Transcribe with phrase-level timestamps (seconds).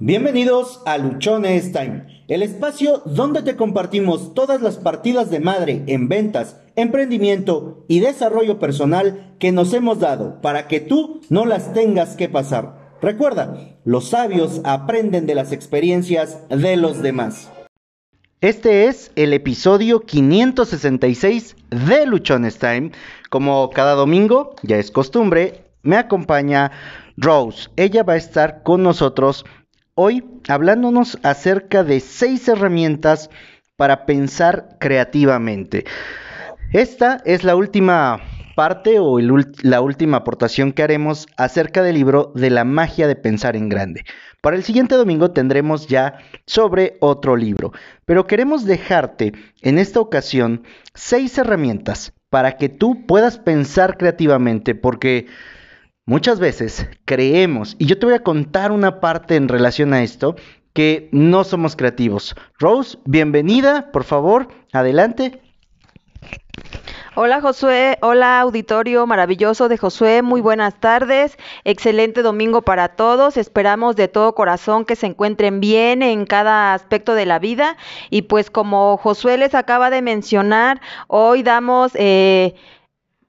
[0.00, 6.08] Bienvenidos a Luchones Time, el espacio donde te compartimos todas las partidas de madre en
[6.08, 12.14] ventas, emprendimiento y desarrollo personal que nos hemos dado para que tú no las tengas
[12.14, 12.94] que pasar.
[13.02, 17.50] Recuerda, los sabios aprenden de las experiencias de los demás.
[18.40, 22.92] Este es el episodio 566 de Luchones Time.
[23.30, 26.70] Como cada domingo, ya es costumbre, me acompaña
[27.16, 27.68] Rose.
[27.74, 29.44] Ella va a estar con nosotros
[30.00, 33.30] hoy hablándonos acerca de seis herramientas
[33.74, 35.86] para pensar creativamente.
[36.72, 38.20] Esta es la última
[38.54, 43.56] parte o la última aportación que haremos acerca del libro de la magia de pensar
[43.56, 44.04] en grande.
[44.40, 47.72] Para el siguiente domingo tendremos ya sobre otro libro,
[48.04, 50.62] pero queremos dejarte en esta ocasión
[50.94, 55.26] seis herramientas para que tú puedas pensar creativamente, porque
[56.08, 60.36] Muchas veces creemos, y yo te voy a contar una parte en relación a esto,
[60.72, 62.34] que no somos creativos.
[62.58, 65.42] Rose, bienvenida, por favor, adelante.
[67.14, 73.94] Hola Josué, hola auditorio maravilloso de Josué, muy buenas tardes, excelente domingo para todos, esperamos
[73.94, 77.76] de todo corazón que se encuentren bien en cada aspecto de la vida.
[78.08, 81.92] Y pues como Josué les acaba de mencionar, hoy damos...
[81.96, 82.54] Eh,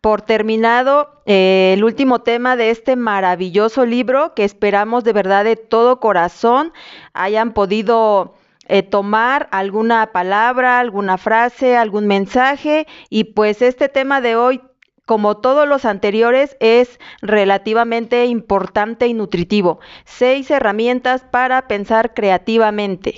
[0.02, 5.56] por terminado eh, el último tema de este maravilloso libro que esperamos de verdad de
[5.56, 6.72] todo corazón
[7.14, 8.36] hayan podido
[8.68, 14.62] eh, tomar alguna palabra, alguna frase, algún mensaje y pues este tema de hoy
[15.10, 19.80] como todos los anteriores, es relativamente importante y nutritivo.
[20.06, 23.16] Seis herramientas para pensar creativamente.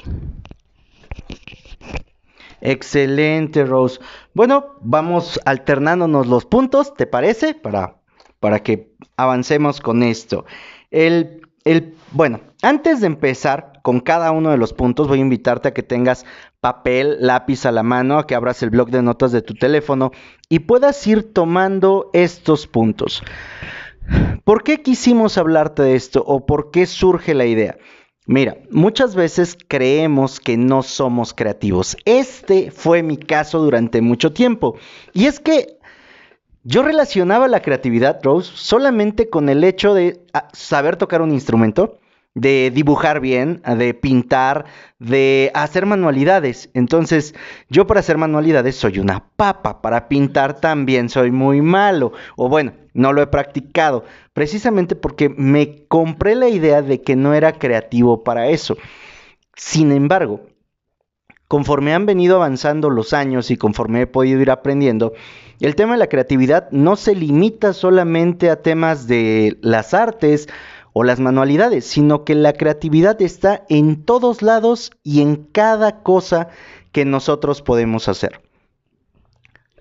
[2.62, 4.00] Excelente, Rose.
[4.34, 7.54] Bueno, vamos alternándonos los puntos, ¿te parece?
[7.54, 7.98] Para,
[8.40, 10.46] para que avancemos con esto.
[10.90, 15.70] El, el, bueno, antes de empezar con cada uno de los puntos, voy a invitarte
[15.70, 16.26] a que tengas
[16.62, 20.12] papel, lápiz a la mano, a que abras el blog de notas de tu teléfono
[20.48, 23.24] y puedas ir tomando estos puntos.
[24.44, 27.78] ¿Por qué quisimos hablarte de esto o por qué surge la idea?
[28.28, 31.98] Mira, muchas veces creemos que no somos creativos.
[32.06, 34.76] Este fue mi caso durante mucho tiempo.
[35.12, 35.80] Y es que
[36.64, 41.98] yo relacionaba la creatividad, Rose, solamente con el hecho de ah, saber tocar un instrumento,
[42.36, 44.66] de dibujar bien, de pintar,
[45.00, 46.70] de hacer manualidades.
[46.76, 47.34] Entonces,
[47.70, 52.14] yo para hacer manualidades soy una papa, para pintar también soy muy malo.
[52.38, 57.34] O bueno, no lo he practicado, precisamente porque me compré la idea de que no
[57.34, 58.78] era creativo para eso.
[59.56, 60.42] Sin embargo,
[61.48, 65.14] conforme han venido avanzando los años y conforme he podido ir aprendiendo,
[65.60, 70.48] el tema de la creatividad no se limita solamente a temas de las artes
[70.94, 76.50] o las manualidades, sino que la creatividad está en todos lados y en cada cosa
[76.92, 78.42] que nosotros podemos hacer.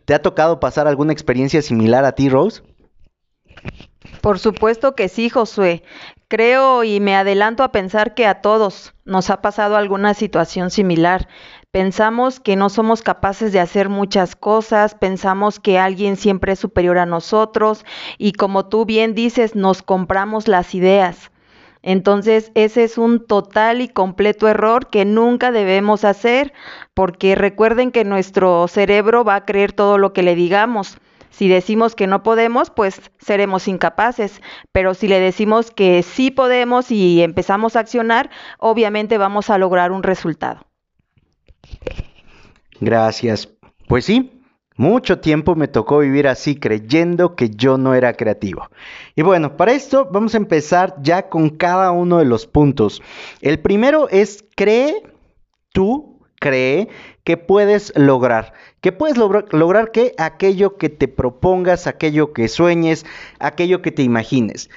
[0.04, 2.62] ¿Te ha tocado pasar alguna experiencia similar a ti, Rose?
[4.20, 5.82] Por supuesto que sí, Josué.
[6.28, 11.28] Creo y me adelanto a pensar que a todos nos ha pasado alguna situación similar.
[11.70, 16.98] Pensamos que no somos capaces de hacer muchas cosas, pensamos que alguien siempre es superior
[16.98, 17.84] a nosotros
[18.18, 21.30] y como tú bien dices, nos compramos las ideas.
[21.82, 26.52] Entonces, ese es un total y completo error que nunca debemos hacer,
[26.94, 30.98] porque recuerden que nuestro cerebro va a creer todo lo que le digamos.
[31.30, 34.40] Si decimos que no podemos, pues seremos incapaces,
[34.72, 39.92] pero si le decimos que sí podemos y empezamos a accionar, obviamente vamos a lograr
[39.92, 40.66] un resultado.
[42.80, 43.48] Gracias.
[43.86, 44.40] Pues sí,
[44.76, 48.70] mucho tiempo me tocó vivir así creyendo que yo no era creativo.
[49.14, 53.02] Y bueno, para esto vamos a empezar ya con cada uno de los puntos.
[53.42, 55.02] El primero es cree,
[55.72, 56.09] tú
[56.40, 56.88] cree
[57.22, 58.52] que puedes lograr.
[58.80, 63.06] Que puedes lograr que aquello que te propongas, aquello que sueñes,
[63.38, 64.68] aquello que te imagines.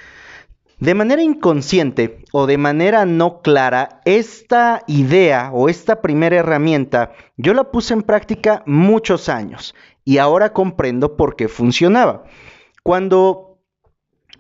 [0.80, 7.54] De manera inconsciente o de manera no clara, esta idea o esta primera herramienta yo
[7.54, 9.74] la puse en práctica muchos años
[10.04, 12.26] y ahora comprendo por qué funcionaba.
[12.84, 13.53] Cuando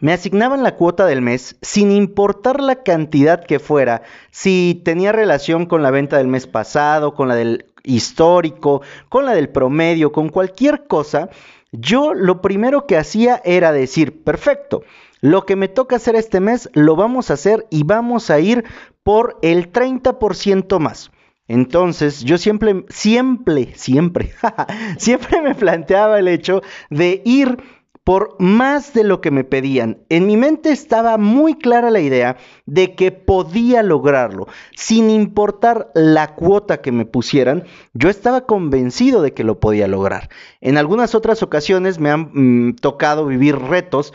[0.03, 4.01] me asignaban la cuota del mes, sin importar la cantidad que fuera,
[4.31, 9.33] si tenía relación con la venta del mes pasado, con la del histórico, con la
[9.33, 11.29] del promedio, con cualquier cosa,
[11.71, 14.83] yo lo primero que hacía era decir, perfecto,
[15.21, 18.65] lo que me toca hacer este mes lo vamos a hacer y vamos a ir
[19.03, 21.11] por el 30% más.
[21.47, 24.33] Entonces yo siempre, siempre, siempre,
[24.97, 27.57] siempre me planteaba el hecho de ir
[28.03, 30.03] por más de lo que me pedían.
[30.09, 34.47] En mi mente estaba muy clara la idea de que podía lograrlo.
[34.75, 37.63] Sin importar la cuota que me pusieran,
[37.93, 40.29] yo estaba convencido de que lo podía lograr.
[40.59, 44.13] En algunas otras ocasiones me han mm, tocado vivir retos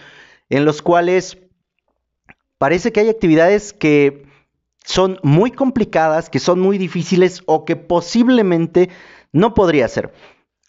[0.50, 1.38] en los cuales
[2.58, 4.26] parece que hay actividades que
[4.85, 8.90] son muy complicadas, que son muy difíciles o que posiblemente
[9.32, 10.12] no podría hacer.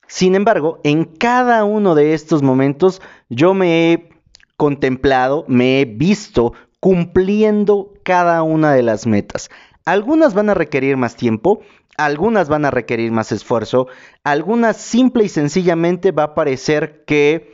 [0.10, 4.10] Sin embargo, en cada uno de estos momentos yo me he
[4.58, 9.52] contemplado, me he visto cumpliendo cada una de las metas.
[9.86, 11.62] Algunas van a requerir más tiempo,
[11.96, 13.88] algunas van a requerir más esfuerzo,
[14.24, 17.54] algunas simple y sencillamente va a parecer que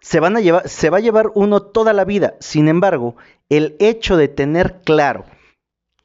[0.00, 2.34] se, van se va a llevar uno toda la vida.
[2.40, 3.14] Sin embargo,
[3.48, 5.26] el hecho de tener claro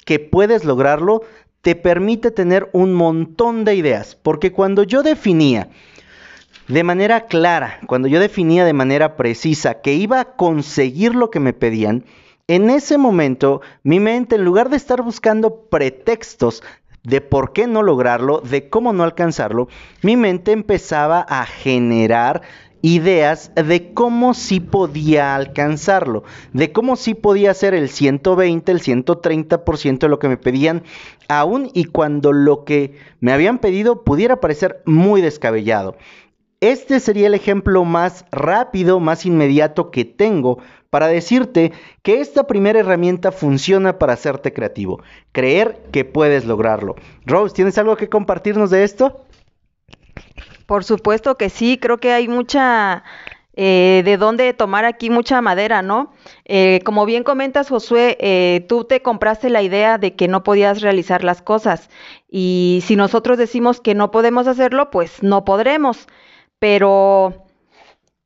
[0.06, 1.22] que puedes lograrlo
[1.66, 5.68] te permite tener un montón de ideas, porque cuando yo definía
[6.68, 11.40] de manera clara, cuando yo definía de manera precisa que iba a conseguir lo que
[11.40, 12.06] me pedían,
[12.48, 16.62] en ese momento mi mente, en lugar de estar buscando pretextos
[17.02, 19.68] de por qué no lograrlo, de cómo no alcanzarlo,
[20.04, 22.44] mi mente empezaba a generar
[22.82, 26.24] ideas de cómo sí podía alcanzarlo,
[26.54, 30.84] de cómo sí podía ser el 120, el 130% de lo que me pedían,
[31.28, 35.96] aún y cuando lo que me habían pedido pudiera parecer muy descabellado.
[36.62, 41.74] Este sería el ejemplo más rápido, más inmediato que tengo para decirte
[42.04, 45.02] que esta primera herramienta funciona para hacerte creativo,
[45.34, 46.96] creer que puedes lograrlo.
[47.26, 49.25] Rose, ¿tienes algo que compartirnos de esto?
[50.66, 53.04] Por supuesto que sí, creo que hay mucha
[53.58, 56.12] eh, de dónde tomar aquí mucha madera, ¿no?
[56.44, 60.82] Eh, como bien comentas, Josué, eh, tú te compraste la idea de que no podías
[60.82, 61.90] realizar las cosas
[62.30, 66.08] y si nosotros decimos que no podemos hacerlo, pues no podremos.
[66.60, 67.46] Pero,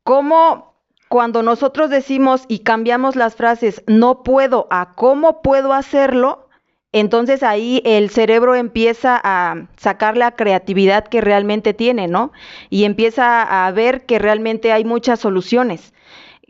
[0.04, 0.74] ¿cómo
[1.10, 6.49] cuando nosotros decimos y cambiamos las frases no puedo a cómo puedo hacerlo?
[6.92, 12.32] Entonces ahí el cerebro empieza a sacar la creatividad que realmente tiene, ¿no?
[12.72, 15.94] Y empieza a ver que realmente hay muchas soluciones.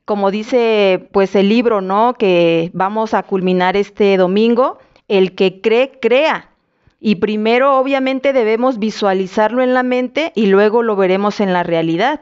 [0.05, 2.13] Como dice pues el libro, ¿no?
[2.13, 6.49] Que vamos a culminar este domingo, el que cree, crea.
[7.01, 12.21] Y primero obviamente debemos visualizarlo en la mente y luego lo veremos en la realidad.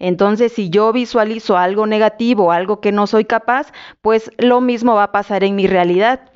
[0.00, 5.04] Entonces, si yo visualizo algo negativo, algo que no soy capaz, pues lo mismo va
[5.04, 6.31] a pasar en mi realidad.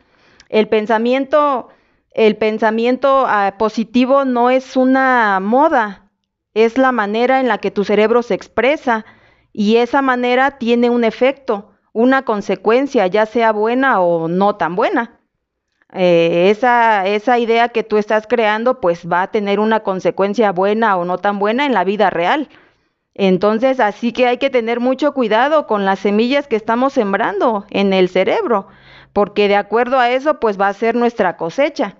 [0.48, 1.68] El pensamiento,
[2.12, 6.10] el pensamiento ah, positivo no es una moda,
[6.54, 9.04] es la manera en la que tu cerebro se expresa
[9.52, 15.20] y esa manera tiene un efecto, una consecuencia, ya sea buena o no tan buena.
[15.92, 20.96] Eh, esa, esa idea que tú estás creando pues va a tener una consecuencia buena
[20.96, 22.48] o no tan buena en la vida real.
[23.14, 27.94] Entonces, así que hay que tener mucho cuidado con las semillas que estamos sembrando en
[27.94, 28.68] el cerebro
[29.16, 31.96] porque de acuerdo a eso pues va a ser nuestra cosecha.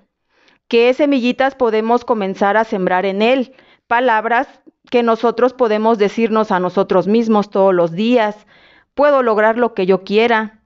[0.68, 3.54] ¿Qué semillitas podemos comenzar a sembrar en él?
[3.86, 4.46] Palabras
[4.90, 8.46] que nosotros podemos decirnos a nosotros mismos todos los días.
[8.92, 10.62] Puedo lograr lo que yo quiera.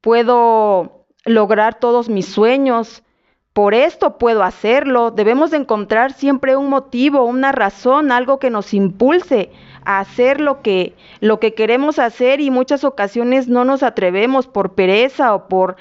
[0.00, 3.04] Puedo lograr todos mis sueños.
[3.52, 5.10] Por esto puedo hacerlo.
[5.10, 9.50] Debemos de encontrar siempre un motivo, una razón, algo que nos impulse
[9.84, 15.34] hacer lo que, lo que queremos hacer y muchas ocasiones no nos atrevemos por pereza
[15.34, 15.76] o por,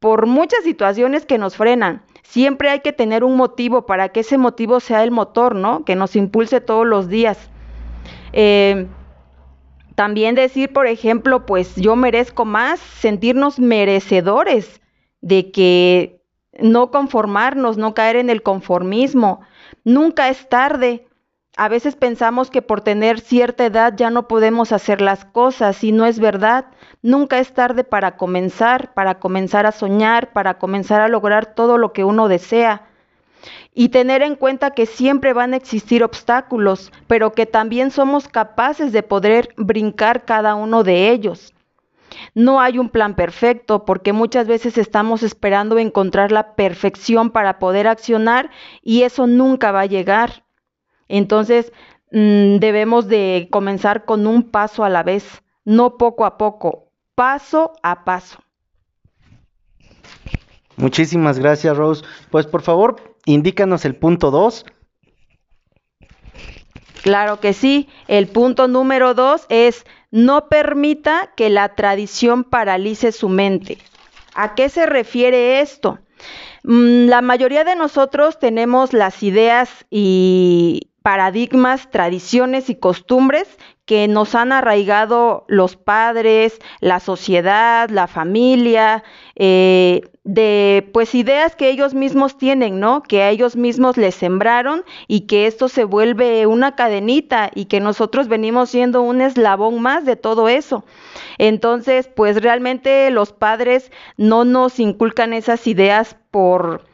[0.00, 2.02] por muchas situaciones que nos frenan.
[2.22, 5.84] Siempre hay que tener un motivo para que ese motivo sea el motor, ¿no?
[5.84, 7.38] Que nos impulse todos los días.
[8.32, 8.88] Eh,
[9.94, 14.80] también decir, por ejemplo, pues yo merezco más, sentirnos merecedores
[15.20, 16.21] de que
[16.58, 19.40] no conformarnos, no caer en el conformismo.
[19.84, 21.06] Nunca es tarde.
[21.56, 25.92] A veces pensamos que por tener cierta edad ya no podemos hacer las cosas y
[25.92, 26.66] no es verdad.
[27.02, 31.92] Nunca es tarde para comenzar, para comenzar a soñar, para comenzar a lograr todo lo
[31.92, 32.88] que uno desea.
[33.74, 38.92] Y tener en cuenta que siempre van a existir obstáculos, pero que también somos capaces
[38.92, 41.52] de poder brincar cada uno de ellos.
[42.34, 47.86] No hay un plan perfecto porque muchas veces estamos esperando encontrar la perfección para poder
[47.86, 48.50] accionar
[48.82, 50.44] y eso nunca va a llegar.
[51.08, 51.72] Entonces,
[52.10, 57.72] mm, debemos de comenzar con un paso a la vez, no poco a poco, paso
[57.82, 58.38] a paso.
[60.76, 62.04] Muchísimas gracias, Rose.
[62.30, 64.64] Pues por favor, indícanos el punto 2.
[67.02, 67.88] Claro que sí.
[68.08, 73.78] El punto número 2 es no permita que la tradición paralice su mente.
[74.34, 75.98] ¿A qué se refiere esto?
[76.62, 83.48] Mm, la mayoría de nosotros tenemos las ideas y paradigmas, tradiciones y costumbres
[83.92, 89.04] que nos han arraigado los padres, la sociedad, la familia,
[89.36, 93.02] eh, de pues ideas que ellos mismos tienen, ¿no?
[93.02, 97.80] Que a ellos mismos les sembraron y que esto se vuelve una cadenita y que
[97.80, 100.86] nosotros venimos siendo un eslabón más de todo eso.
[101.36, 106.86] Entonces, pues realmente los padres no nos inculcan esas ideas por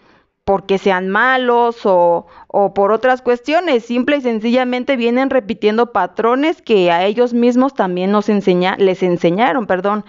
[0.49, 6.90] porque sean malos o, o, por otras cuestiones, simple y sencillamente vienen repitiendo patrones que
[6.90, 10.07] a ellos mismos también nos les enseñaron, perdón.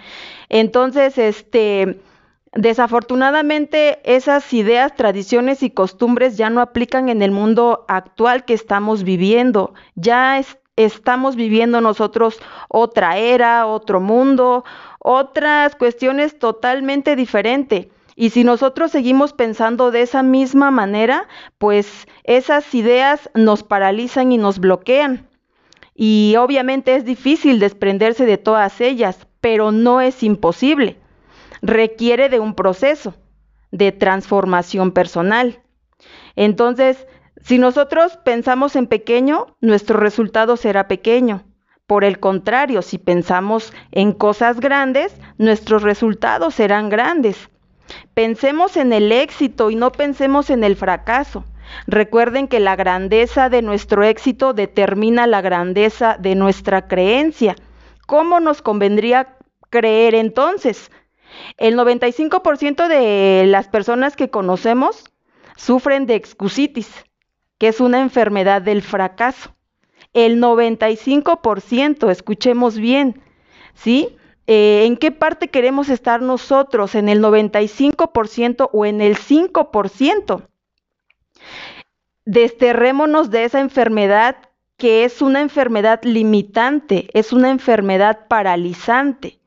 [0.48, 2.00] Entonces, este,
[2.52, 9.04] Desafortunadamente, esas ideas, tradiciones y costumbres ya no aplican en el mundo actual que estamos
[9.04, 9.74] viviendo.
[9.94, 10.42] Ya
[10.74, 14.64] estamos viviendo nosotros otra era, otro mundo,
[15.00, 17.88] otras cuestiones totalmente diferentes.
[18.20, 24.36] Y si nosotros seguimos pensando de esa misma manera, pues esas ideas nos paralizan y
[24.38, 25.28] nos bloquean.
[25.94, 30.98] Y obviamente es difícil desprenderse de todas ellas, pero no es imposible
[31.62, 33.14] requiere de un proceso
[33.70, 35.62] de transformación personal.
[36.36, 37.06] Entonces,
[37.42, 41.44] si nosotros pensamos en pequeño, nuestro resultado será pequeño.
[41.86, 47.48] Por el contrario, si pensamos en cosas grandes, nuestros resultados serán grandes.
[48.14, 51.44] Pensemos en el éxito y no pensemos en el fracaso.
[51.86, 57.54] Recuerden que la grandeza de nuestro éxito determina la grandeza de nuestra creencia.
[58.06, 59.36] ¿Cómo nos convendría
[59.70, 60.90] creer entonces?
[61.56, 65.04] El 95% de las personas que conocemos
[65.56, 66.92] sufren de excusitis,
[67.58, 69.54] que es una enfermedad del fracaso.
[70.12, 73.22] El 95%, escuchemos bien,
[73.74, 74.16] ¿sí?
[74.52, 76.96] Eh, ¿En qué parte queremos estar nosotros?
[76.96, 80.42] ¿En el 95% o en el 5%?
[82.24, 84.38] Desterrémonos de esa enfermedad
[84.76, 89.38] que es una enfermedad limitante, es una enfermedad paralizante.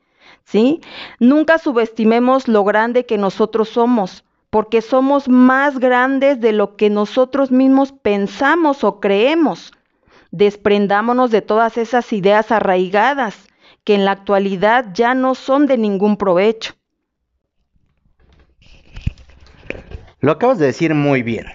[0.46, 0.80] ¿sí?
[1.20, 7.52] Nunca subestimemos lo grande que nosotros somos, porque somos más grandes de lo que nosotros
[7.52, 9.74] mismos pensamos o creemos.
[10.32, 13.50] Desprendámonos de todas esas ideas arraigadas
[13.84, 16.74] que en la actualidad ya no son de ningún provecho.
[20.20, 21.46] Lo acabas de decir muy bien.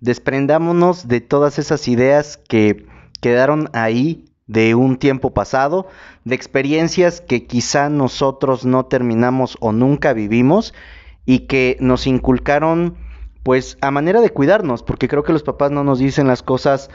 [0.00, 2.86] Desprendámonos de todas esas ideas que
[3.20, 5.86] quedaron ahí de un tiempo pasado,
[6.24, 10.74] de experiencias que quizá nosotros no terminamos o nunca vivimos
[11.24, 12.96] y que nos inculcaron
[13.44, 16.90] pues a manera de cuidarnos, porque creo que los papás no nos dicen las cosas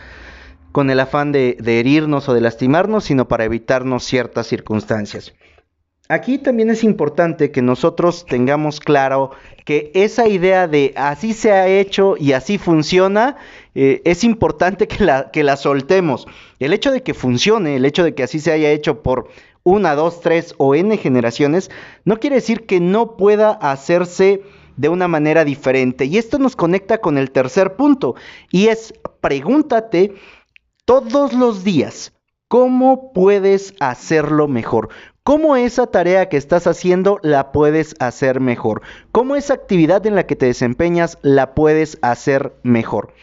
[0.75, 5.33] con el afán de, herirnos o de lastimarnos, sino para evitarnos ciertas circunstancias.
[6.09, 9.31] Aquí también es importante que nosotros tengamos claro
[9.63, 13.37] que esa idea de así se ha hecho y así funciona,
[13.73, 16.27] eh, es importante que la, que la soltemos.
[16.59, 19.29] El hecho de que funcione, el hecho de que así se haya hecho por
[19.63, 21.71] una, dos, tres o n generaciones,
[22.03, 24.41] no quiere decir que no pueda hacerse
[24.75, 26.03] de una manera diferente.
[26.03, 28.15] Y esto nos conecta con el tercer punto,
[28.51, 30.13] y es pregúntate
[30.85, 32.13] todos los días,
[32.47, 34.89] ¿cómo puedes hacerlo mejor?
[35.23, 38.83] ¿Cómo esa tarea que estás haciendo la puedes hacer mejor?
[39.11, 43.13] ¿Cómo esa actividad en la que te desempeñas la puedes hacer mejor?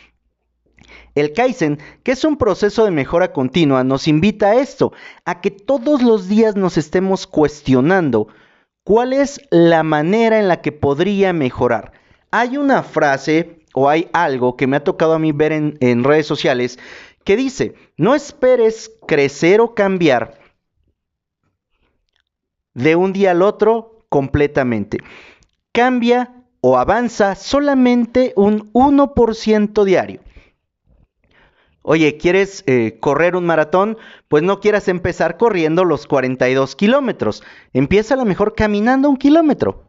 [1.15, 4.93] El Kaizen, que es un proceso de mejora continua, nos invita a esto,
[5.25, 8.27] a que todos los días nos estemos cuestionando
[8.83, 11.93] cuál es la manera en la que podría mejorar.
[12.33, 16.03] Hay una frase o hay algo que me ha tocado a mí ver en, en
[16.03, 16.79] redes sociales
[17.25, 20.39] que dice, no esperes crecer o cambiar
[22.75, 24.99] de un día al otro completamente.
[25.73, 30.21] Cambia o avanza solamente un 1% diario.
[31.83, 33.99] Oye, ¿quieres eh, correr un maratón?
[34.29, 37.43] Pues no quieras empezar corriendo los 42 kilómetros.
[37.73, 39.83] Empieza a lo mejor caminando un kilómetro.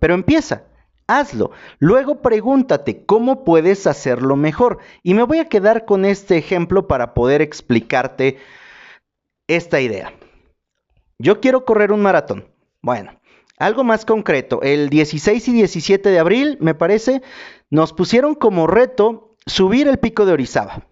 [0.00, 0.64] Pero empieza,
[1.06, 1.50] hazlo.
[1.78, 4.78] Luego pregúntate cómo puedes hacerlo mejor.
[5.02, 8.38] Y me voy a quedar con este ejemplo para poder explicarte
[9.46, 10.12] esta idea.
[11.18, 12.46] Yo quiero correr un maratón.
[12.82, 13.18] Bueno,
[13.58, 14.60] algo más concreto.
[14.62, 17.22] El 16 y 17 de abril, me parece,
[17.70, 20.86] nos pusieron como reto subir el pico de Orizaba.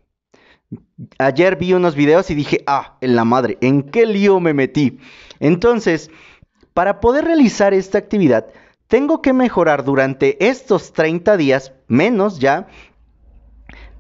[1.19, 4.99] Ayer vi unos videos y dije, ah, en la madre, ¿en qué lío me metí?
[5.41, 6.11] Entonces,
[6.73, 8.47] para poder realizar esta actividad,
[8.95, 12.69] tengo que mejorar durante estos 30 días, menos ya,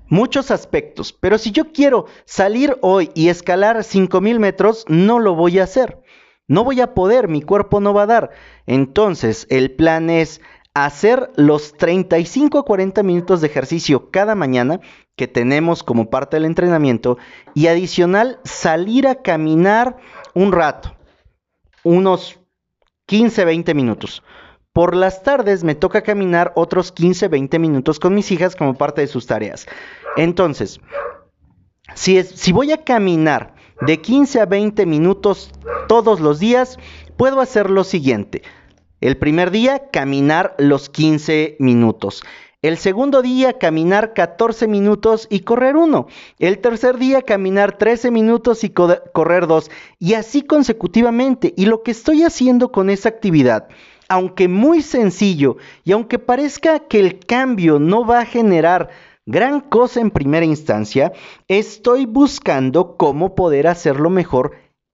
[0.06, 1.12] muchos aspectos.
[1.12, 6.00] Pero si yo quiero salir hoy y escalar 5000 metros, no lo voy a hacer.
[6.46, 8.30] No voy a poder, mi cuerpo no va a dar.
[8.68, 10.40] Entonces, el plan es
[10.74, 14.78] hacer los 35 a 40 minutos de ejercicio cada mañana
[15.16, 17.18] que tenemos como parte del entrenamiento
[17.52, 19.96] y adicional salir a caminar
[20.34, 20.94] un rato,
[21.82, 22.38] unos
[23.06, 24.22] 15, 20 minutos.
[24.74, 29.02] Por las tardes me toca caminar otros 15, 20 minutos con mis hijas como parte
[29.02, 29.66] de sus tareas.
[30.16, 30.80] Entonces,
[31.94, 35.52] si, voy a caminar de 15 a 20 minutos
[35.86, 36.76] todos los días,
[37.16, 38.42] puedo hacer lo siguiente.
[39.00, 42.24] El primer día, caminar los 15 minutos.
[42.60, 46.08] El segundo día, caminar 14 minutos y correr uno.
[46.40, 49.70] El tercer día, caminar 13 minutos y correr dos.
[50.00, 51.54] Y así consecutivamente.
[51.56, 53.68] Y lo que estoy haciendo con esa actividad,
[54.08, 58.90] aunque muy sencillo y aunque parezca que el cambio no va a generar
[59.26, 61.12] gran cosa en primera instancia,
[61.48, 64.52] estoy buscando cómo poder hacerlo mejor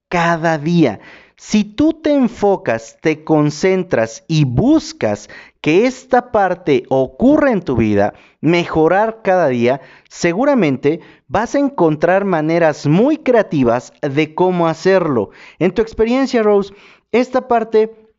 [0.08, 1.00] cada día.
[1.36, 5.30] Si tú te enfocas, te concentras y buscas
[5.62, 8.12] que esta parte ocurra en tu vida,
[8.42, 15.30] mejorar cada día, seguramente vas a encontrar maneras muy creativas de cómo hacerlo.
[15.58, 16.74] En tu experiencia, Rose,
[17.10, 18.09] esta parte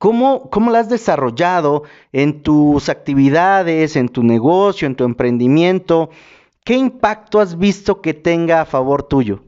[0.00, 6.08] ¿Cómo, ¿Cómo, la has desarrollado en tus actividades, en tu negocio, en tu emprendimiento?
[6.64, 9.42] ¿Qué impacto has visto que tenga a favor tuyo?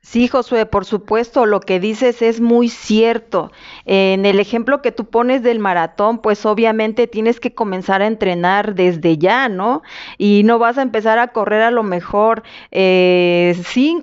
[0.00, 3.52] Sí, Josué, por supuesto, lo que dices es muy cierto.
[3.84, 8.74] En el ejemplo que tú pones del maratón, pues obviamente tienes que comenzar a entrenar
[8.74, 9.82] desde ya, ¿no?
[10.16, 13.54] Y no vas a empezar a correr a lo mejor 5 eh,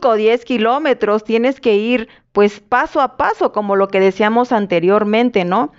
[0.03, 5.45] o 10 kilómetros, tienes que ir pues paso a paso, como lo que decíamos anteriormente,
[5.45, 5.71] ¿no?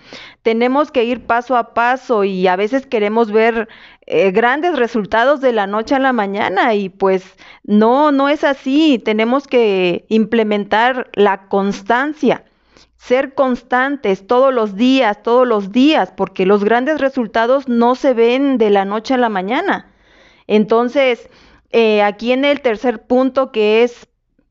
[0.43, 3.69] Tenemos que ir paso a paso y a veces queremos ver
[4.07, 7.25] eh, grandes resultados de la noche a la mañana y pues
[7.65, 9.01] no, no es así.
[9.05, 12.45] Tenemos que implementar la constancia,
[12.97, 18.59] ser constantes todos los días, todos los días, porque los grandes resultados no se ven
[18.59, 19.91] de la noche a la mañana.
[20.47, 21.29] Entonces,
[21.73, 24.07] eh, aquí en el tercer punto que es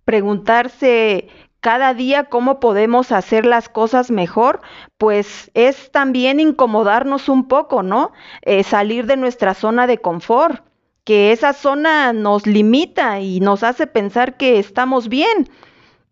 [0.05, 1.29] preguntarse
[1.63, 4.59] cada día cómo podemos hacer las cosas mejor,
[4.97, 8.11] pues es también incomodarnos un poco, ¿no?
[8.41, 10.61] Eh, salir de nuestra zona de confort,
[11.05, 15.49] que esa zona nos limita y nos hace pensar que estamos bien,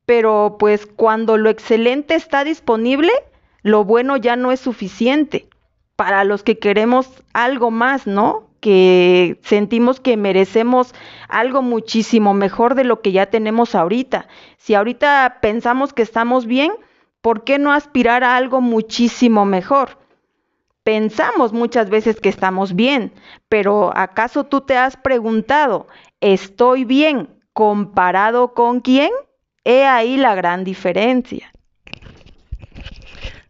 [0.06, 3.12] pero pues cuando lo excelente está disponible,
[3.62, 5.50] lo bueno ya no es suficiente
[5.98, 8.51] para los que queremos algo más, ¿no?
[8.62, 10.94] Que sentimos que merecemos
[11.28, 14.28] algo muchísimo mejor de lo que ya tenemos ahorita.
[14.58, 16.72] Si ahorita pensamos que estamos bien,
[17.22, 19.98] ¿por qué no aspirar a algo muchísimo mejor?
[20.84, 23.14] Pensamos muchas veces que estamos bien,
[23.50, 25.88] pero ¿acaso tú te has preguntado,
[26.22, 29.12] ¿estoy bien comparado con quién?
[29.64, 31.52] He ahí la gran diferencia.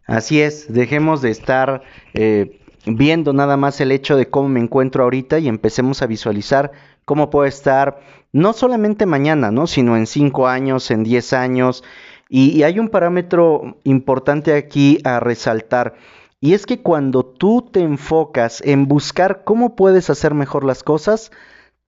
[0.06, 5.04] Así es, dejemos de estar eh, viendo nada más el hecho de cómo me encuentro
[5.04, 6.72] ahorita y empecemos a visualizar
[7.04, 8.00] cómo puedo estar
[8.32, 9.66] no solamente mañana, ¿no?
[9.66, 11.84] sino en cinco años, en diez años.
[12.28, 15.94] Y, hay un parámetro importante aquí a resaltar.
[16.40, 21.30] Y es que cuando tú te enfocas en buscar cómo puedes hacer mejor las cosas,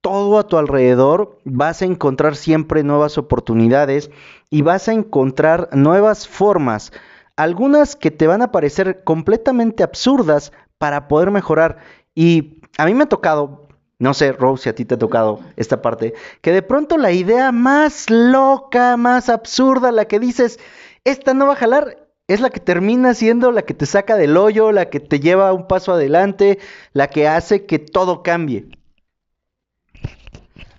[0.02, 4.10] todo a tu alrededor vas a encontrar siempre nuevas oportunidades
[4.50, 6.92] y vas a encontrar nuevas formas,
[7.36, 10.52] algunas que te van a parecer completamente absurdas,
[10.84, 11.78] para poder mejorar.
[12.14, 13.68] Y a mí me ha tocado,
[13.98, 17.10] no sé, Rose, si a ti te ha tocado esta parte, que de pronto la
[17.10, 20.60] idea más loca, más absurda, la que dices,
[21.04, 24.36] esta no va a jalar, es la que termina siendo la que te saca del
[24.36, 26.58] hoyo, la que te lleva un paso adelante,
[26.92, 28.68] la que hace que todo cambie.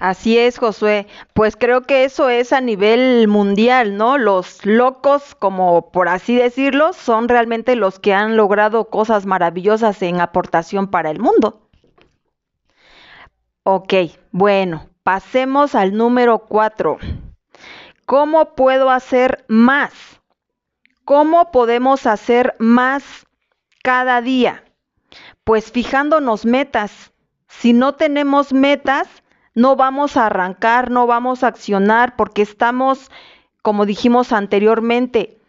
[0.06, 1.08] Así es, Josué.
[1.34, 4.20] Pues creo que eso es a nivel mundial, ¿no?
[4.20, 10.22] Los locos, como por así decirlo, son realmente los que han logrado cosas maravillosas en
[10.22, 11.68] aportación para el mundo.
[13.64, 13.94] Ok,
[14.30, 17.00] bueno, pasemos al número cuatro.
[18.06, 20.22] ¿Cómo puedo hacer más?
[21.04, 23.26] ¿Cómo podemos hacer más
[23.82, 24.66] cada día?
[25.44, 27.12] Pues fijándonos metas.
[27.48, 29.08] Si no tenemos metas,
[29.56, 33.10] no vamos a arrancar, no vamos a accionar porque estamos,
[33.62, 35.40] como dijimos anteriormente,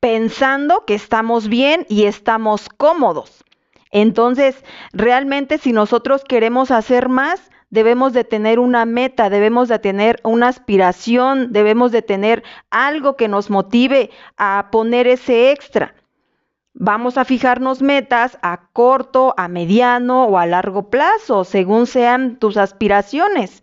[0.00, 3.44] pensando que estamos bien y estamos cómodos.
[3.92, 4.62] Entonces,
[4.92, 10.48] realmente si nosotros queremos hacer más, debemos de tener una meta, debemos de tener una
[10.48, 15.94] aspiración, debemos de tener algo que nos motive a poner ese extra.
[16.82, 22.56] Vamos a fijarnos metas a corto, a mediano o a largo plazo, según sean tus
[22.56, 23.62] aspiraciones.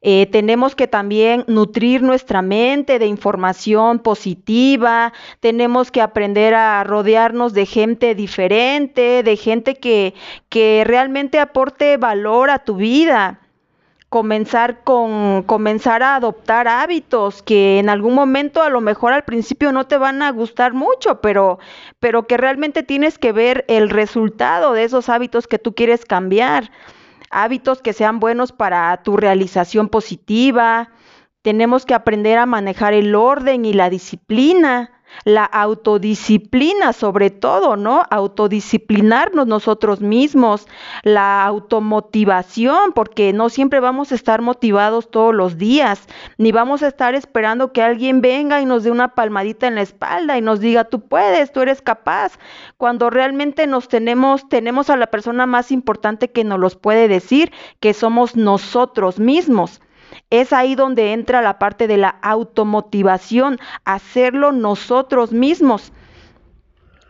[0.00, 7.52] Eh, tenemos que también nutrir nuestra mente de información positiva, tenemos que aprender a rodearnos
[7.52, 10.14] de gente diferente, de gente que,
[10.48, 13.41] que realmente aporte valor a tu vida
[14.12, 19.72] comenzar con comenzar a adoptar hábitos que en algún momento a lo mejor al principio
[19.72, 21.58] no te van a gustar mucho, pero
[21.98, 26.70] pero que realmente tienes que ver el resultado de esos hábitos que tú quieres cambiar.
[27.30, 30.90] Hábitos que sean buenos para tu realización positiva.
[31.40, 34.91] Tenemos que aprender a manejar el orden y la disciplina
[35.24, 38.02] la autodisciplina sobre todo, ¿no?
[38.10, 40.66] Autodisciplinarnos nosotros mismos,
[41.02, 46.06] la automotivación, porque no siempre vamos a estar motivados todos los días,
[46.38, 49.82] ni vamos a estar esperando que alguien venga y nos dé una palmadita en la
[49.82, 52.38] espalda y nos diga, tú puedes, tú eres capaz,
[52.76, 57.52] cuando realmente nos tenemos, tenemos a la persona más importante que nos los puede decir,
[57.80, 59.80] que somos nosotros mismos.
[60.30, 65.92] Es ahí donde entra la parte de la automotivación, hacerlo nosotros mismos.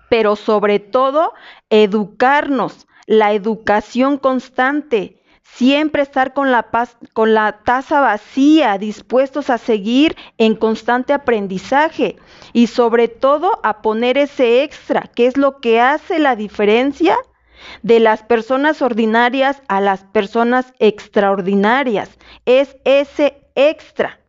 [0.09, 1.33] Pero sobre todo,
[1.71, 6.69] educarnos, la educación constante, siempre estar con la,
[7.13, 12.17] con la taza vacía, dispuestos a seguir en constante aprendizaje
[12.53, 17.17] y sobre todo a poner ese extra, que es lo que hace la diferencia
[17.83, 22.11] de las personas ordinarias a las personas extraordinarias.
[22.45, 24.21] Es ese extra.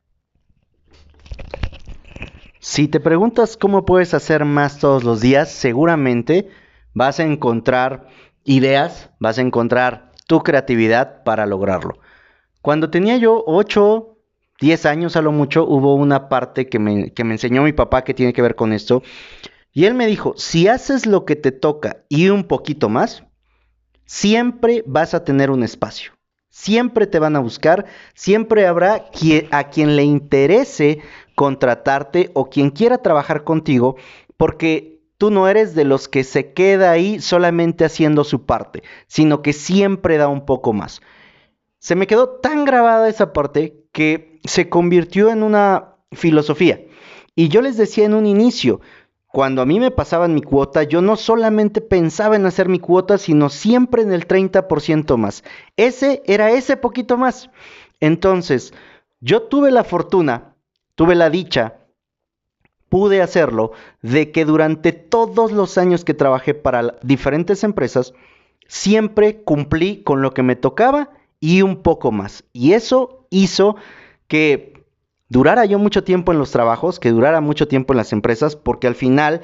[2.60, 6.50] Si te preguntas cómo puedes hacer más todos los días, seguramente
[6.94, 8.08] vas a encontrar
[8.46, 12.00] ideas, vas a encontrar tu creatividad para lograrlo.
[12.62, 14.18] Cuando tenía yo 8,
[14.62, 18.04] 10 años a lo mucho, hubo una parte que me, que me enseñó mi papá
[18.04, 19.04] que tiene que ver con esto.
[19.74, 23.26] Y él me dijo, si haces lo que te toca y un poquito más,
[24.06, 26.13] siempre vas a tener un espacio.
[26.56, 29.10] Siempre te van a buscar, siempre habrá
[29.50, 31.00] a quien le interese
[31.34, 33.96] contratarte o quien quiera trabajar contigo,
[34.38, 39.42] porque tú no eres de los que se queda ahí solamente haciendo su parte, sino
[39.42, 41.02] que siempre da un poco más.
[41.80, 46.80] Se me quedó tan grabada esa parte que se convirtió en una filosofía.
[47.36, 48.80] Y yo les decía en un inicio,
[49.34, 53.18] cuando a mí me pasaban mi cuota, yo no solamente pensaba en hacer mi cuota,
[53.18, 55.44] sino siempre en el 30% más.
[55.76, 57.50] Ese era ese poquito más.
[58.00, 58.76] Entonces,
[59.22, 60.54] yo tuve la fortuna,
[60.94, 61.80] tuve la dicha,
[62.90, 63.72] pude hacerlo,
[64.04, 68.14] de que durante todos los años que trabajé para diferentes empresas,
[68.68, 72.44] siempre cumplí con lo que me tocaba y un poco más.
[72.54, 73.78] Y eso hizo
[74.28, 74.83] que
[75.34, 78.86] durara yo mucho tiempo en los trabajos, que durara mucho tiempo en las empresas, porque
[78.86, 79.42] al final,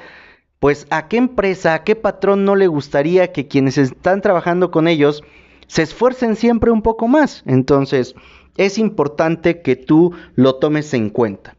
[0.59, 4.87] pues a qué empresa, a qué patrón no le gustaría que quienes están trabajando con
[4.87, 5.23] ellos
[5.65, 7.41] se esfuercen siempre un poco más.
[7.47, 8.13] Entonces,
[8.55, 11.55] es importante que tú lo tomes en cuenta.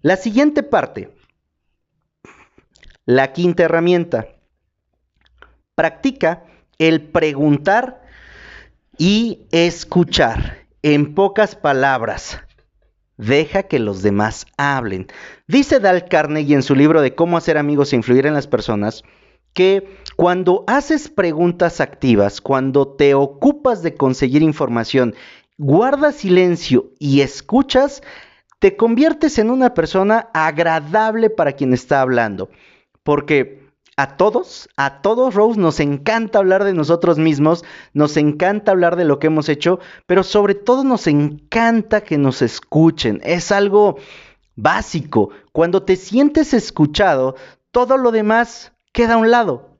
[0.00, 1.14] La siguiente parte,
[3.04, 4.28] la quinta herramienta,
[5.74, 6.44] practica
[6.78, 8.02] el preguntar
[8.96, 10.66] y escuchar.
[10.80, 12.40] En pocas palabras,
[13.18, 15.08] Deja que los demás hablen.
[15.46, 19.02] Dice Dal Carnegie en su libro de cómo hacer amigos e influir en las personas
[19.52, 25.16] que cuando haces preguntas activas, cuando te ocupas de conseguir información,
[25.56, 28.02] guardas silencio y escuchas,
[28.60, 32.50] te conviertes en una persona agradable para quien está hablando.
[33.02, 33.57] Porque
[33.98, 39.04] a todos, a todos, Rose, nos encanta hablar de nosotros mismos, nos encanta hablar de
[39.04, 43.20] lo que hemos hecho, pero sobre todo nos encanta que nos escuchen.
[43.24, 43.96] Es algo
[44.54, 45.30] básico.
[45.50, 47.34] Cuando te sientes escuchado,
[47.72, 49.70] todo lo demás queda a un lado.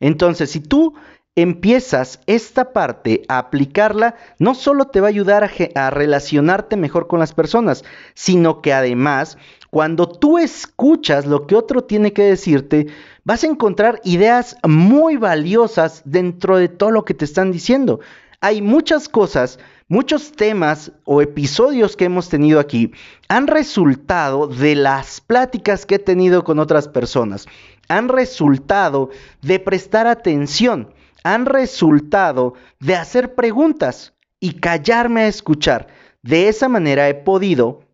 [0.00, 0.94] Entonces, si tú
[1.34, 7.08] empiezas esta parte a aplicarla, no solo te va a ayudar a, a, relacionarte mejor
[7.08, 7.84] con las personas,
[8.14, 9.36] sino que además,
[9.70, 12.86] cuando tú escuchas lo que otro tiene que decirte,
[13.24, 18.00] vas a encontrar ideas muy valiosas dentro de todo lo que te están diciendo.
[18.40, 22.92] Hay muchas cosas, muchos temas o episodios que hemos tenido aquí
[23.28, 27.46] han resultado de las pláticas que he tenido con otras personas.
[27.88, 29.10] Han resultado
[29.42, 30.92] de prestar atención.
[31.24, 35.88] Han resultado de hacer preguntas y callarme a escuchar.
[36.22, 37.85] De esa manera he podido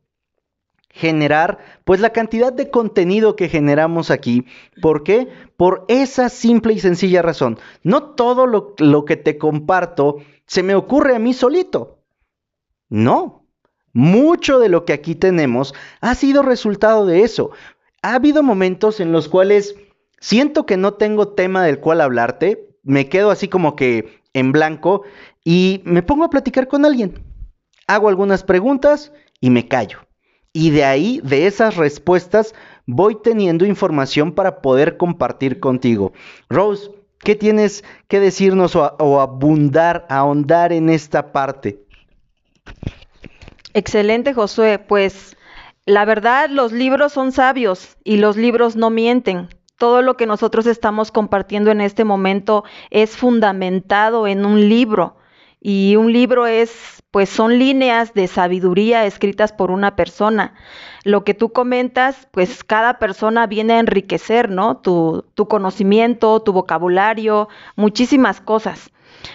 [0.93, 4.47] generar pues la cantidad de contenido que generamos aquí.
[4.81, 5.29] ¿Por qué?
[5.57, 7.59] Por esa simple y sencilla razón.
[7.83, 11.99] No todo lo, lo que te comparto se me ocurre a mí solito.
[12.89, 13.47] No.
[13.95, 17.51] Mucho de lo que aquí tenemos ha sido resultado de eso.
[18.03, 19.75] Ha habido momentos en los cuales
[20.21, 25.03] siento que no tengo tema del cual hablarte, me quedo así como que en blanco
[25.45, 27.23] y me pongo a platicar con alguien
[27.87, 29.99] hago algunas preguntas y me callo.
[30.53, 32.55] Y de ahí, de esas respuestas,
[32.87, 36.13] voy teniendo información para poder compartir contigo.
[36.49, 41.83] Rose, ¿qué tienes que decirnos o, abundar, ahondar en esta parte?
[43.73, 44.79] Excelente, Josué.
[44.79, 45.37] Pues
[45.87, 49.49] la verdad, los libros son sabios y los libros no mienten.
[49.79, 55.17] Todo lo que nosotros estamos compartiendo en este momento es fundamentado en un libro.
[55.65, 60.55] Y un libro es, pues son líneas de sabiduría escritas por una persona.
[61.05, 64.79] Lo que tú comentas, pues cada persona viene a enriquecer, ¿no?
[64.79, 68.91] Tu, conocimiento, tu vocabulario, muchísimas cosas.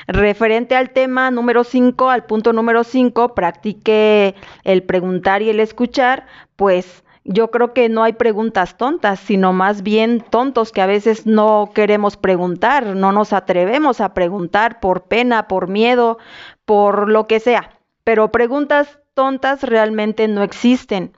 [0.08, 4.36] Referente al tema número 5, al punto número 5, practique
[4.66, 9.84] el preguntar y el escuchar, pues yo creo que no hay preguntas tontas, sino más
[9.84, 15.50] bien tontos que a veces no queremos preguntar, no nos atrevemos a preguntar por pena,
[15.50, 16.18] por miedo,
[16.63, 17.78] por lo que sea.
[18.06, 21.12] Pero preguntas tontas realmente no existen.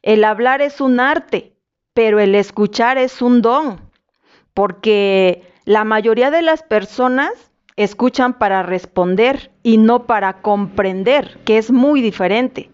[0.00, 1.52] El hablar es un arte,
[1.92, 3.78] pero el escuchar es un don,
[4.54, 7.30] porque la mayoría de las personas
[7.76, 12.71] escuchan para responder y no para comprender, que es muy diferente.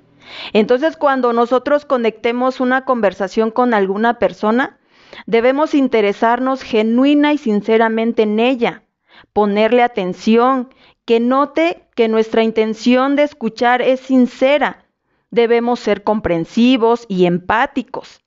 [0.53, 4.79] Entonces, cuando nosotros conectemos una conversación con alguna persona,
[5.27, 8.83] debemos interesarnos genuina y sinceramente en ella,
[9.33, 10.69] ponerle atención,
[11.05, 14.85] que note que nuestra intención de escuchar es sincera.
[15.31, 18.21] Debemos ser comprensivos y empáticos.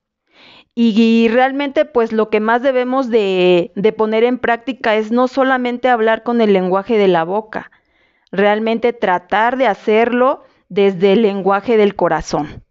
[0.74, 5.90] Y, realmente pues lo que más debemos de, de poner en práctica es no solamente
[5.90, 7.72] hablar con el lenguaje de la boca,
[8.32, 12.64] realmente tratar de hacerlo desde el lenguaje del corazón.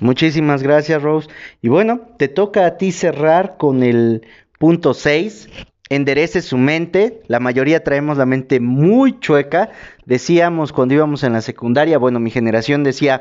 [0.00, 1.28] Muchísimas gracias, Rose.
[1.60, 4.26] Y bueno, te toca a ti cerrar con el
[4.58, 5.48] punto 6.
[5.90, 7.20] Enderece su mente.
[7.28, 9.72] La mayoría traemos la mente muy chueca.
[10.06, 13.20] Decíamos cuando íbamos en la secundaria, bueno, mi generación decía,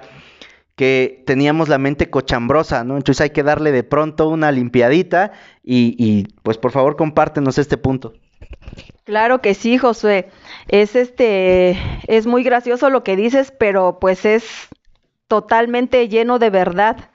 [0.77, 2.95] que teníamos la mente cochambrosa, ¿no?
[2.95, 7.77] Entonces hay que darle de pronto una limpiadita y, y, pues por favor compártenos este
[7.77, 8.13] punto.
[9.03, 10.29] Claro que sí, Josué.
[10.67, 11.77] Es este,
[12.07, 14.67] es muy gracioso lo que dices, pero pues es
[15.27, 17.11] totalmente lleno de verdad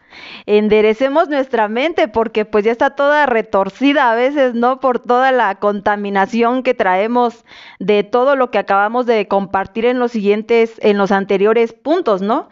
[0.46, 4.80] enderecemos nuestra mente porque pues ya está toda retorcida a veces, ¿no?
[4.80, 7.44] Por toda la contaminación que traemos
[7.78, 12.48] de todo lo que acabamos de compartir en los siguientes, en los anteriores puntos, ¿no?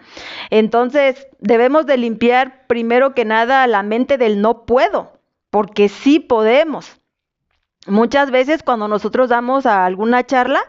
[0.51, 5.13] Entonces, debemos de limpiar primero que nada la mente del no puedo,
[5.51, 7.01] porque sí podemos.
[7.87, 10.61] Muchas veces cuando nosotros damos a alguna charla,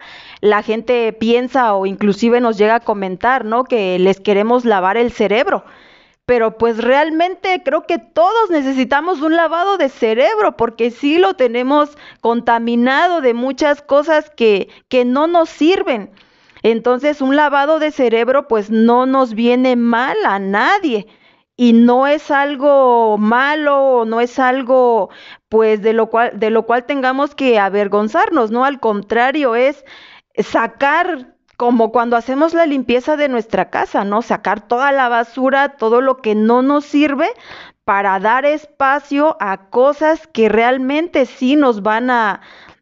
[0.42, 3.64] la gente piensa o inclusive nos llega a comentar, ¿no?
[3.64, 5.64] Que les queremos lavar el cerebro
[6.26, 11.98] pero pues realmente creo que todos necesitamos un lavado de cerebro porque sí lo tenemos
[12.20, 16.12] contaminado de muchas cosas que, que no nos sirven.
[16.64, 21.06] Entonces un lavado de cerebro pues no nos viene mal a nadie
[21.56, 25.10] y no es algo malo, no es algo
[25.56, 29.86] pues de lo cual de lo cual tengamos que avergonzarnos, no, al contrario es
[30.38, 34.22] sacar como cuando hacemos la limpieza de nuestra casa, ¿no?
[34.22, 37.30] Sacar toda la basura, todo lo que no nos sirve
[37.86, 42.42] para dar espacio a cosas que realmente sí nos van a,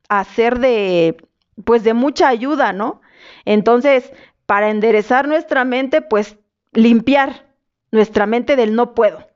[0.09, 1.17] hacer de,
[1.63, 3.01] pues de mucha ayuda, ¿no?
[3.45, 4.11] Entonces,
[4.47, 6.37] para enderezar nuestra mente, pues
[6.71, 7.45] limpiar
[7.91, 9.27] nuestra mente del no puedo.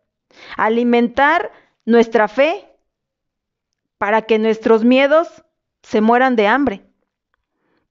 [0.55, 1.51] Alimentar
[1.85, 2.66] nuestra fe
[3.97, 5.43] para que nuestros miedos
[5.81, 6.85] se mueran de hambre.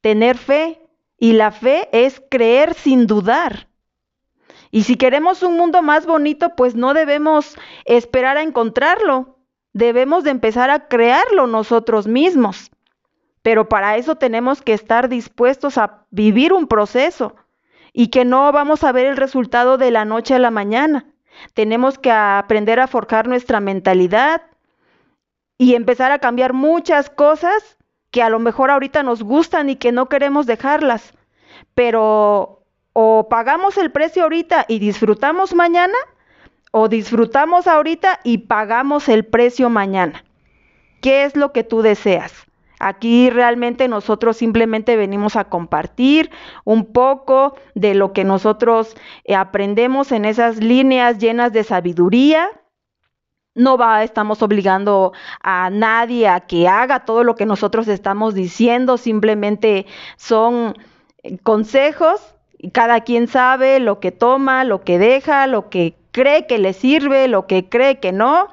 [0.01, 0.81] Tener fe
[1.19, 3.69] y la fe es creer sin dudar.
[4.71, 9.38] Y si queremos un mundo más bonito, pues no debemos esperar a encontrarlo.
[9.73, 12.71] Debemos de empezar a crearlo nosotros mismos.
[13.42, 17.37] Pero para eso tenemos que estar dispuestos a vivir un proceso
[17.92, 21.07] y que no vamos a ver el resultado de la noche a la mañana.
[21.55, 24.42] Tenemos que aprender a forjar nuestra mentalidad
[25.59, 27.77] y empezar a cambiar muchas cosas
[28.11, 31.14] que a lo mejor ahorita nos gustan y que no queremos dejarlas,
[31.75, 35.97] pero o pagamos el precio ahorita y disfrutamos mañana,
[36.73, 40.25] o disfrutamos ahorita y pagamos el precio mañana.
[41.01, 42.47] ¿Qué es lo que tú deseas?
[42.79, 46.31] Aquí realmente nosotros simplemente venimos a compartir
[46.64, 52.51] un poco de lo que nosotros eh, aprendemos en esas líneas llenas de sabiduría
[53.57, 58.99] no va, estamos obligando a nadie a que haga todo lo que nosotros estamos diciendo,
[58.99, 60.77] simplemente son
[61.23, 62.21] eh, consejos
[62.59, 66.73] y cada quien sabe lo que toma, lo que deja, lo que cree que le
[66.73, 68.49] sirve, lo que cree que no.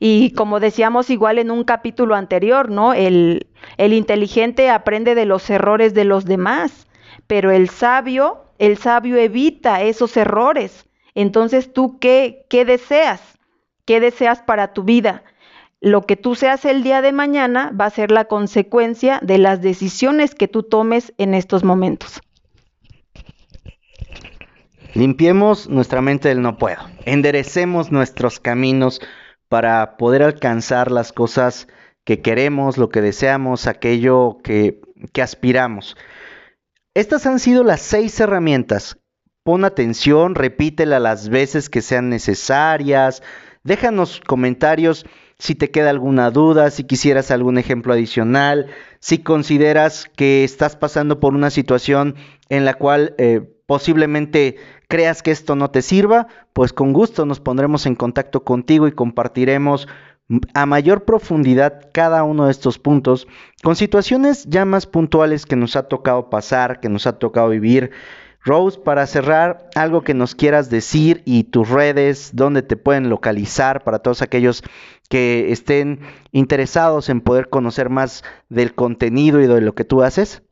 [0.00, 2.92] Y como decíamos igual en un capítulo anterior, ¿no?
[2.94, 6.86] El, el inteligente aprende de los errores de los demás,
[7.26, 10.86] pero el sabio El sabio evita esos errores.
[11.14, 13.33] Entonces, ¿tú qué, qué deseas?
[13.84, 15.24] ¿Qué deseas para tu vida?
[15.80, 19.60] Lo que tú seas el día de mañana va a ser la consecuencia de las
[19.60, 22.20] decisiones que tú tomes en estos momentos.
[24.94, 26.78] Limpiemos nuestra mente del no puedo.
[27.04, 29.00] Enderecemos nuestros caminos
[29.48, 31.68] para poder alcanzar las cosas
[32.04, 34.80] que queremos, lo que deseamos, aquello que,
[35.12, 35.96] que aspiramos.
[36.94, 38.98] Estas han sido las seis herramientas.
[39.42, 43.22] Pon atención, repítela las veces que sean necesarias.
[43.64, 45.06] Déjanos comentarios
[45.38, 48.66] si te queda alguna duda, si quisieras algún ejemplo adicional,
[49.00, 52.14] si consideras que estás pasando por una situación
[52.50, 57.40] en la cual eh, posiblemente creas que esto no te sirva, pues con gusto nos
[57.40, 59.88] pondremos en contacto contigo y compartiremos
[60.52, 63.26] a mayor profundidad cada uno de estos puntos
[63.62, 67.92] con situaciones ya más puntuales que nos ha tocado pasar, que nos ha tocado vivir.
[68.44, 73.82] Rose, para cerrar, algo que nos quieras decir y tus redes, donde te pueden localizar
[73.84, 74.62] para todos aquellos
[75.08, 80.42] que estén interesados en poder conocer más del contenido y de lo que tú haces.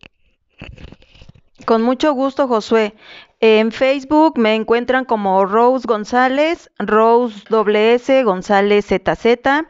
[1.66, 2.94] Con mucho gusto, Josué.
[3.40, 9.66] En Facebook me encuentran como Rose González, Rose WS González ZZ.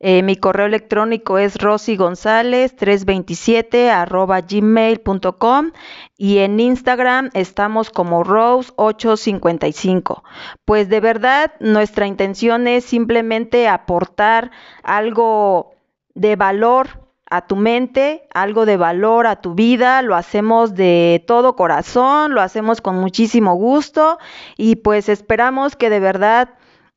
[0.00, 5.70] Eh, mi correo electrónico es rosigonzález327 arroba gmail.com
[6.16, 10.22] y en Instagram estamos como Rose855.
[10.64, 14.50] Pues de verdad nuestra intención es simplemente aportar
[14.82, 15.72] algo
[16.14, 21.56] de valor a tu mente, algo de valor a tu vida, lo hacemos de todo
[21.56, 24.18] corazón, lo hacemos con muchísimo gusto
[24.56, 26.50] y pues esperamos que de verdad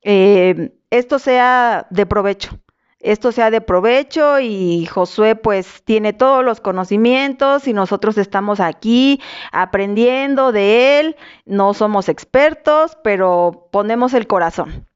[0.04, 2.60] eh, esto sea de provecho.
[3.00, 9.22] Esto sea de provecho y Josué pues tiene todos los conocimientos y nosotros estamos aquí
[9.52, 11.16] aprendiendo de él.
[11.46, 14.88] No somos expertos, pero ponemos el corazón.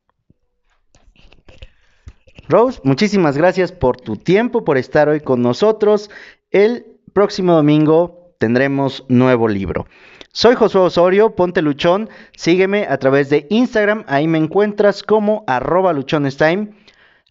[2.49, 6.09] Rose, muchísimas gracias por tu tiempo, por estar hoy con nosotros.
[6.49, 9.85] El próximo domingo tendremos nuevo libro.
[10.33, 15.91] Soy Josué Osorio, ponte luchón, sígueme a través de Instagram, ahí me encuentras como arroba
[15.91, 16.69] luchonestime.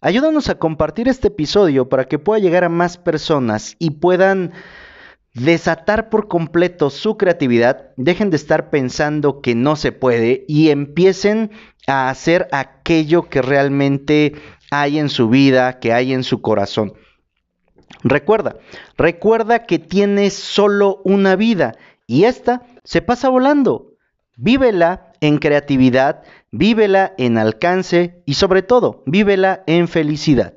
[0.01, 4.53] Ayúdanos a compartir este episodio para que pueda llegar a más personas y puedan
[5.33, 11.49] desatar por completo su creatividad, dejen de estar pensando que no se puede y empiecen
[11.87, 14.35] a hacer aquello que realmente
[14.69, 16.93] hay en su vida, que hay en su corazón.
[18.03, 18.57] Recuerda,
[18.95, 21.73] recuerda que tienes solo una vida
[22.05, 23.93] y esta se pasa volando.
[24.37, 30.55] Vívela en creatividad, vívela en alcance y sobre todo, vívela en felicidad.